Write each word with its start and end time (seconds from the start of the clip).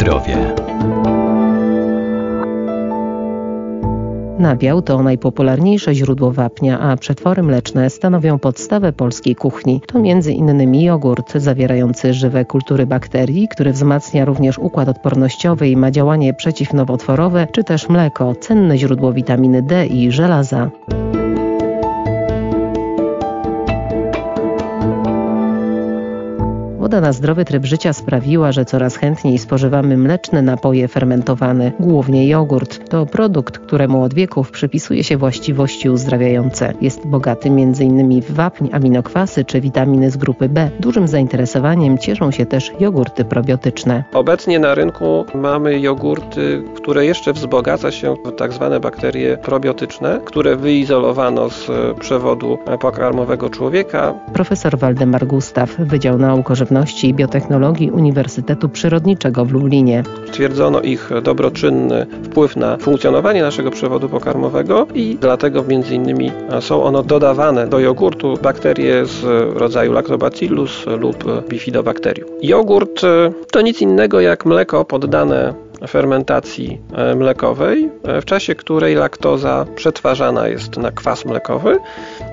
zdrowie. 0.00 0.36
Nabiał 4.38 4.82
to 4.82 5.02
najpopularniejsze 5.02 5.94
źródło 5.94 6.32
wapnia, 6.32 6.80
a 6.80 6.96
przetwory 6.96 7.42
mleczne 7.42 7.90
stanowią 7.90 8.38
podstawę 8.38 8.92
polskiej 8.92 9.36
kuchni. 9.36 9.80
To 9.86 9.98
między 9.98 10.32
innymi 10.32 10.84
jogurt 10.84 11.32
zawierający 11.34 12.14
żywe 12.14 12.44
kultury 12.44 12.86
bakterii, 12.86 13.48
który 13.48 13.72
wzmacnia 13.72 14.24
również 14.24 14.58
układ 14.58 14.88
odpornościowy 14.88 15.68
i 15.68 15.76
ma 15.76 15.90
działanie 15.90 16.34
przeciwnowotworowe, 16.34 17.46
czy 17.52 17.64
też 17.64 17.88
mleko, 17.88 18.34
cenne 18.34 18.78
źródło 18.78 19.12
witaminy 19.12 19.62
D 19.62 19.86
i 19.86 20.12
żelaza. 20.12 20.70
Moda 26.90 27.00
na 27.00 27.12
zdrowy 27.12 27.44
tryb 27.44 27.66
życia 27.66 27.92
sprawiła, 27.92 28.52
że 28.52 28.64
coraz 28.64 28.96
chętniej 28.96 29.38
spożywamy 29.38 29.96
mleczne 29.96 30.42
napoje 30.42 30.88
fermentowane, 30.88 31.72
głównie 31.80 32.28
jogurt. 32.28 32.90
To 32.90 33.06
produkt, 33.06 33.58
któremu 33.58 34.02
od 34.02 34.14
wieków 34.14 34.50
przypisuje 34.50 35.04
się 35.04 35.16
właściwości 35.16 35.90
uzdrawiające. 35.90 36.74
Jest 36.80 37.06
bogaty 37.06 37.48
m.in. 37.48 38.22
w 38.22 38.32
wapń, 38.32 38.68
aminokwasy 38.72 39.44
czy 39.44 39.60
witaminy 39.60 40.10
z 40.10 40.16
grupy 40.16 40.48
B. 40.48 40.70
Dużym 40.80 41.08
zainteresowaniem 41.08 41.98
cieszą 41.98 42.30
się 42.30 42.46
też 42.46 42.72
jogurty 42.80 43.24
probiotyczne. 43.24 44.04
Obecnie 44.12 44.58
na 44.58 44.74
rynku 44.74 45.24
mamy 45.34 45.80
jogurty, 45.80 46.62
które 46.76 47.06
jeszcze 47.06 47.32
wzbogaca 47.32 47.90
się 47.90 48.14
w 48.24 48.32
tak 48.32 48.52
zwane 48.52 48.80
bakterie 48.80 49.36
probiotyczne, 49.36 50.20
które 50.24 50.56
wyizolowano 50.56 51.50
z 51.50 51.70
przewodu 52.00 52.58
pokarmowego 52.80 53.50
człowieka. 53.50 54.14
Profesor 54.32 54.78
Waldemar 54.78 55.26
Gustaw, 55.26 55.76
Wydział 55.78 56.18
Nauk 56.18 56.50
o 56.50 56.54
I 57.02 57.14
Biotechnologii 57.14 57.90
Uniwersytetu 57.90 58.68
Przyrodniczego 58.68 59.44
w 59.44 59.52
Lublinie. 59.52 60.02
Stwierdzono 60.28 60.80
ich 60.80 61.10
dobroczynny 61.22 62.06
wpływ 62.22 62.56
na 62.56 62.76
funkcjonowanie 62.76 63.42
naszego 63.42 63.70
przewodu 63.70 64.08
pokarmowego 64.08 64.86
i 64.94 65.18
dlatego 65.20 65.62
między 65.62 65.94
innymi 65.94 66.32
są 66.60 66.82
one 66.82 67.02
dodawane 67.02 67.66
do 67.66 67.78
jogurtu 67.78 68.38
bakterie 68.42 69.06
z 69.06 69.24
rodzaju 69.58 69.92
Lactobacillus 69.92 70.86
lub 70.86 71.48
Bifidobacterium. 71.48 72.28
Jogurt 72.42 73.00
to 73.52 73.60
nic 73.60 73.80
innego 73.82 74.20
jak 74.20 74.46
mleko 74.46 74.84
poddane 74.84 75.54
fermentacji 75.88 76.80
mlekowej, 77.16 77.90
w 78.22 78.24
czasie 78.24 78.54
której 78.54 78.94
laktoza 78.94 79.66
przetwarzana 79.74 80.48
jest 80.48 80.76
na 80.76 80.90
kwas 80.90 81.24
mlekowy. 81.24 81.78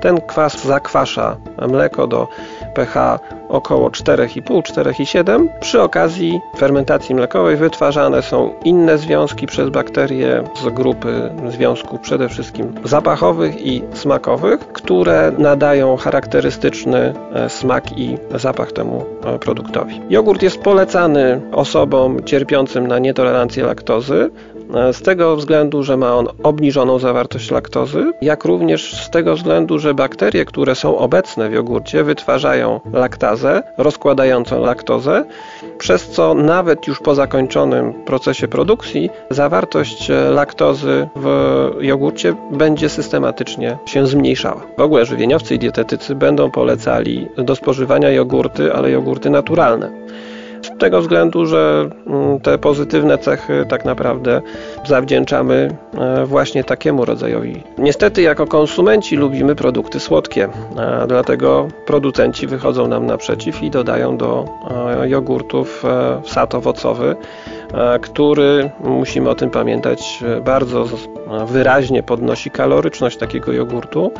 Ten 0.00 0.20
kwas 0.20 0.66
zakwasza 0.66 1.36
mleko 1.68 2.06
do 2.06 2.28
pH 2.74 3.18
około 3.48 3.88
4,5-4,7. 3.90 5.46
Przy 5.60 5.82
okazji 5.82 6.40
fermentacji 6.58 7.14
mlekowej 7.14 7.56
wytwarzane 7.56 8.22
są 8.22 8.50
inne 8.64 8.98
związki 8.98 9.46
przez 9.46 9.70
bakterie 9.70 10.44
z 10.62 10.74
grupy 10.74 11.30
związków 11.48 12.00
przede 12.00 12.28
wszystkim 12.28 12.74
zapachowych 12.84 13.66
i 13.66 13.82
smakowych, 13.92 14.60
które 14.60 15.32
nadają 15.38 15.96
charakterystyczny 15.96 17.14
smak 17.48 17.98
i 17.98 18.18
zapach 18.34 18.72
temu 18.72 19.04
produktowi. 19.40 20.00
Jogurt 20.10 20.42
jest 20.42 20.58
polecany 20.58 21.40
osobom 21.52 22.24
cierpiącym 22.24 22.86
na 22.86 22.98
nietolerancję 22.98 23.64
laktozy, 23.64 24.30
z 24.92 25.02
tego 25.02 25.36
względu, 25.36 25.82
że 25.82 25.96
ma 25.96 26.14
on 26.14 26.28
obniżoną 26.42 26.98
zawartość 26.98 27.50
laktozy, 27.50 28.12
jak 28.22 28.44
również 28.44 29.02
z 29.02 29.10
tego 29.10 29.34
względu, 29.34 29.78
że 29.78 29.94
bakterie, 29.94 30.44
które 30.44 30.74
są 30.74 30.98
obecne 30.98 31.50
w 31.50 31.52
jogurcie, 31.52 32.04
wytwarzają 32.04 32.80
laktazę, 32.92 33.62
rozkładającą 33.78 34.60
laktozę, 34.60 35.24
przez 35.78 36.08
co 36.08 36.34
nawet 36.34 36.86
już 36.86 37.00
po 37.00 37.14
zakończonym 37.14 37.92
procesie 37.92 38.48
produkcji 38.48 39.10
zawartość 39.30 40.10
laktozy 40.30 41.08
w 41.16 41.70
jogurcie 41.80 42.34
będzie 42.52 42.88
systematycznie 42.88 43.78
się 43.86 44.06
zmniejszała. 44.06 44.60
W 44.78 44.80
ogóle 44.80 45.04
żywieniowcy 45.06 45.54
i 45.54 45.58
dietetycy 45.58 46.14
będą 46.14 46.50
polecali 46.50 47.28
do 47.36 47.56
spożywania 47.56 48.10
jogurty, 48.10 48.72
ale 48.72 48.90
jogurty 48.90 49.30
naturalne. 49.30 50.03
Z 50.74 50.78
tego 50.78 51.00
względu, 51.00 51.46
że 51.46 51.90
te 52.42 52.58
pozytywne 52.58 53.18
cechy 53.18 53.66
tak 53.68 53.84
naprawdę 53.84 54.42
zawdzięczamy 54.86 55.76
właśnie 56.24 56.64
takiemu 56.64 57.04
rodzajowi. 57.04 57.62
Niestety, 57.78 58.22
jako 58.22 58.46
konsumenci 58.46 59.16
lubimy 59.16 59.54
produkty 59.54 60.00
słodkie, 60.00 60.48
dlatego 61.08 61.68
producenci 61.86 62.46
wychodzą 62.46 62.88
nam 62.88 63.06
naprzeciw 63.06 63.62
i 63.62 63.70
dodają 63.70 64.16
do 64.16 64.44
jogurtów 65.04 65.84
sad 66.24 66.54
owocowy, 66.54 67.16
który, 68.00 68.70
musimy 68.84 69.30
o 69.30 69.34
tym 69.34 69.50
pamiętać, 69.50 70.24
bardzo 70.44 70.84
wyraźnie 71.46 72.02
podnosi 72.02 72.50
kaloryczność 72.50 73.16
takiego 73.16 73.52
jogurtu. 73.52 74.12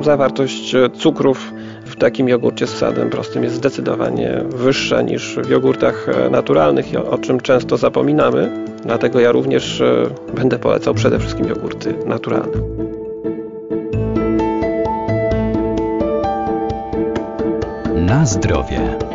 Zawartość 0.00 0.74
cukrów 0.94 1.52
takim 2.02 2.28
jogurcie 2.28 2.66
z 2.66 2.78
sadem 2.78 3.10
prostym 3.10 3.44
jest 3.44 3.56
zdecydowanie 3.56 4.44
wyższa 4.48 5.02
niż 5.02 5.36
w 5.44 5.50
jogurtach 5.50 6.06
naturalnych, 6.30 6.86
o 7.10 7.18
czym 7.18 7.40
często 7.40 7.76
zapominamy. 7.76 8.66
Dlatego 8.84 9.20
ja 9.20 9.32
również 9.32 9.82
będę 10.34 10.58
polecał 10.58 10.94
przede 10.94 11.18
wszystkim 11.18 11.48
jogurty 11.48 11.94
naturalne. 12.06 12.58
Na 17.94 18.26
zdrowie. 18.26 19.11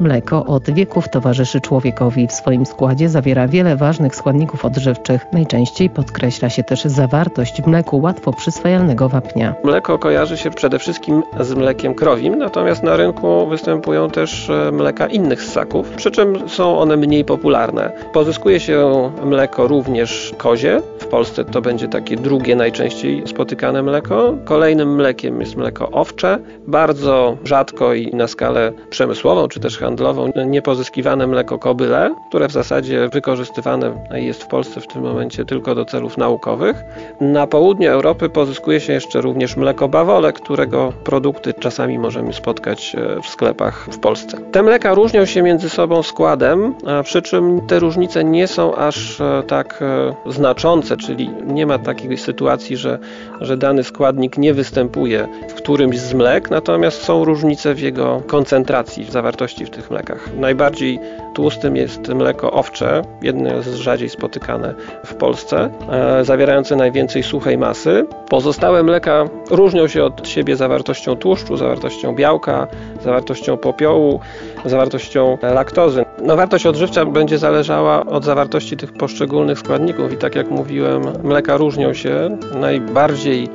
Mleko 0.00 0.44
od 0.44 0.70
wieków 0.70 1.08
towarzyszy 1.08 1.60
człowiekowi. 1.60 2.26
W 2.26 2.32
swoim 2.32 2.66
składzie 2.66 3.08
zawiera 3.08 3.48
wiele 3.48 3.76
ważnych 3.76 4.16
składników 4.16 4.64
odżywczych. 4.64 5.26
Najczęściej 5.32 5.90
podkreśla 5.90 6.50
się 6.50 6.64
też 6.64 6.84
zawartość 6.84 7.66
mleku 7.66 8.00
łatwo 8.00 8.32
przyswajalnego 8.32 9.08
wapnia. 9.08 9.54
Mleko 9.64 9.98
kojarzy 9.98 10.36
się 10.36 10.50
przede 10.50 10.78
wszystkim 10.78 11.22
z 11.40 11.54
mlekiem 11.54 11.94
krowim, 11.94 12.38
natomiast 12.38 12.82
na 12.82 12.96
rynku 12.96 13.46
występują 13.46 14.10
też 14.10 14.50
mleka 14.72 15.06
innych 15.06 15.42
ssaków, 15.42 15.90
przy 15.90 16.10
czym 16.10 16.48
są 16.48 16.78
one 16.78 16.96
mniej 16.96 17.24
popularne. 17.24 17.92
Pozyskuje 18.12 18.60
się 18.60 19.10
mleko 19.24 19.66
również 19.66 20.34
kozie. 20.38 20.82
W 21.06 21.08
Polsce 21.08 21.44
to 21.44 21.62
będzie 21.62 21.88
takie 21.88 22.16
drugie 22.16 22.56
najczęściej 22.56 23.22
spotykane 23.26 23.82
mleko. 23.82 24.34
Kolejnym 24.44 24.94
mlekiem 24.94 25.40
jest 25.40 25.56
mleko 25.56 25.90
owcze. 25.90 26.38
Bardzo 26.66 27.36
rzadko 27.44 27.94
i 27.94 28.14
na 28.14 28.28
skalę 28.28 28.72
przemysłową 28.90 29.48
czy 29.48 29.60
też 29.60 29.78
handlową 29.78 30.30
niepozyskiwane 30.46 31.26
mleko 31.26 31.58
kobyle, 31.58 32.14
które 32.28 32.48
w 32.48 32.52
zasadzie 32.52 33.08
wykorzystywane 33.08 34.06
jest 34.12 34.42
w 34.42 34.46
Polsce 34.46 34.80
w 34.80 34.86
tym 34.86 35.02
momencie 35.02 35.44
tylko 35.44 35.74
do 35.74 35.84
celów 35.84 36.18
naukowych. 36.18 36.84
Na 37.20 37.46
południu 37.46 37.90
Europy 37.90 38.28
pozyskuje 38.28 38.80
się 38.80 38.92
jeszcze 38.92 39.20
również 39.20 39.56
mleko 39.56 39.88
bawole, 39.88 40.32
którego 40.32 40.92
produkty 41.04 41.54
czasami 41.54 41.98
możemy 41.98 42.32
spotkać 42.32 42.96
w 43.22 43.26
sklepach 43.26 43.88
w 43.90 43.98
Polsce. 43.98 44.38
Te 44.52 44.62
mleka 44.62 44.94
różnią 44.94 45.24
się 45.24 45.42
między 45.42 45.68
sobą 45.68 46.02
składem, 46.02 46.74
przy 47.02 47.22
czym 47.22 47.60
te 47.66 47.78
różnice 47.78 48.24
nie 48.24 48.46
są 48.46 48.74
aż 48.74 49.22
tak 49.46 49.84
znaczące, 50.26 50.95
czyli 50.96 51.30
nie 51.46 51.66
ma 51.66 51.78
takiej 51.78 52.16
sytuacji, 52.16 52.76
że, 52.76 52.98
że 53.40 53.56
dany 53.56 53.84
składnik 53.84 54.38
nie 54.38 54.54
występuje 54.54 55.28
w 55.48 55.54
którymś 55.54 55.98
z 55.98 56.14
mlek, 56.14 56.50
natomiast 56.50 57.02
są 57.02 57.24
różnice 57.24 57.74
w 57.74 57.80
jego 57.80 58.22
koncentracji, 58.26 59.04
w 59.04 59.10
zawartości 59.10 59.66
w 59.66 59.70
tych 59.70 59.90
mlekach. 59.90 60.28
Najbardziej 60.36 61.00
tłustym 61.34 61.76
jest 61.76 62.08
mleko 62.08 62.52
owcze, 62.52 63.02
jedno 63.22 63.62
z 63.62 63.74
rzadziej 63.74 64.08
spotykane 64.08 64.74
w 65.04 65.14
Polsce, 65.14 65.70
e, 65.90 66.24
zawierające 66.24 66.76
najwięcej 66.76 67.22
suchej 67.22 67.58
masy. 67.58 68.06
Pozostałe 68.28 68.82
mleka 68.82 69.24
różnią 69.50 69.88
się 69.88 70.04
od 70.04 70.28
siebie 70.28 70.56
zawartością 70.56 71.16
tłuszczu, 71.16 71.56
zawartością 71.56 72.14
białka, 72.14 72.66
zawartością 73.04 73.56
popiołu, 73.56 74.20
zawartością 74.64 75.38
laktozy. 75.42 76.05
No, 76.22 76.36
wartość 76.36 76.66
odżywcza 76.66 77.04
będzie 77.04 77.38
zależała 77.38 78.06
od 78.06 78.24
zawartości 78.24 78.76
tych 78.76 78.92
poszczególnych 78.92 79.58
składników 79.58 80.12
i 80.12 80.16
tak 80.16 80.34
jak 80.34 80.50
mówiłem, 80.50 81.02
mleka 81.22 81.56
różnią 81.56 81.94
się. 81.94 82.38
Najbardziej 82.54 83.48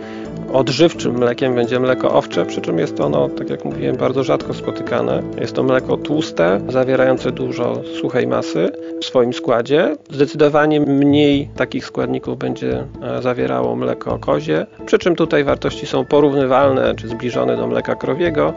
odżywczym 0.53 1.17
mlekiem 1.17 1.55
będzie 1.55 1.79
mleko 1.79 2.13
owcze, 2.13 2.45
przy 2.45 2.61
czym 2.61 2.79
jest 2.79 2.99
ono, 2.99 3.29
tak 3.29 3.49
jak 3.49 3.65
mówiłem, 3.65 3.95
bardzo 3.95 4.23
rzadko 4.23 4.53
spotykane. 4.53 5.23
Jest 5.41 5.55
to 5.55 5.63
mleko 5.63 5.97
tłuste, 5.97 6.61
zawierające 6.67 7.31
dużo 7.31 7.81
suchej 8.01 8.27
masy 8.27 8.71
w 9.01 9.05
swoim 9.05 9.33
składzie. 9.33 9.95
Zdecydowanie 10.09 10.81
mniej 10.81 11.49
takich 11.55 11.85
składników 11.85 12.37
będzie 12.37 12.83
zawierało 13.21 13.75
mleko 13.75 14.19
kozie, 14.19 14.65
przy 14.85 14.97
czym 14.97 15.15
tutaj 15.15 15.43
wartości 15.43 15.85
są 15.85 16.05
porównywalne 16.05 16.95
czy 16.95 17.07
zbliżone 17.07 17.57
do 17.57 17.67
mleka 17.67 17.95
krowiego, 17.95 18.53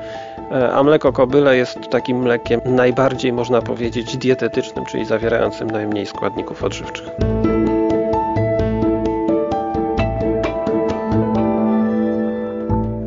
a 0.75 0.83
mleko 0.83 1.13
kobyle 1.13 1.57
jest 1.57 1.79
takim 1.91 2.19
mlekiem 2.19 2.61
najbardziej, 2.65 3.33
można 3.33 3.63
powiedzieć, 3.63 4.17
dietetycznym, 4.17 4.85
czyli 4.85 5.05
zawierającym 5.05 5.71
najmniej 5.71 6.07
składników 6.07 6.65
odżywczych. 6.65 7.11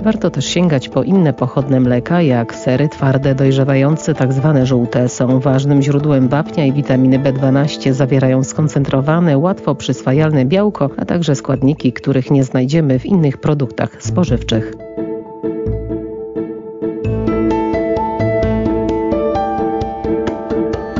Warto 0.08 0.30
też 0.30 0.46
sięgać 0.46 0.90
po 0.90 1.04
inne 1.04 1.34
pochodne 1.34 1.80
mleka, 1.80 2.22
jak 2.22 2.56
sery 2.56 2.90
twarde, 2.90 3.36
dojrzewające, 3.36 4.14
tak 4.14 4.34
zwane 4.34 4.66
żółte. 4.66 5.10
Są 5.10 5.40
ważnym 5.40 5.82
źródłem 5.82 6.28
wapnia 6.28 6.66
i 6.66 6.74
witaminy 6.74 7.20
B12. 7.20 7.94
Zawierają 7.94 8.44
skoncentrowane, 8.44 9.38
łatwo 9.38 9.76
przyswajalne 9.76 10.46
białko, 10.46 10.90
a 10.98 11.06
także 11.06 11.36
składniki, 11.36 11.94
których 11.94 12.32
nie 12.32 12.44
znajdziemy 12.44 13.00
w 13.00 13.06
innych 13.06 13.38
produktach 13.38 14.04
spożywczych. 14.04 14.74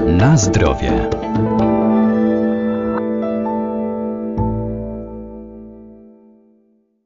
Na 0.08 0.38
zdrowie. 0.38 1.07